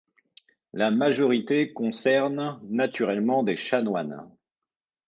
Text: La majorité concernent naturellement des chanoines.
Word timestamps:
La 0.73 0.89
majorité 0.89 1.73
concernent 1.73 2.59
naturellement 2.63 3.43
des 3.43 3.55
chanoines. 3.55 4.31